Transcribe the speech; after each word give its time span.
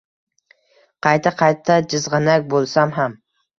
qayta-qayta 1.09 1.77
jizgʼanak 1.93 2.51
boʼlsam 2.57 2.99
ham 3.01 3.19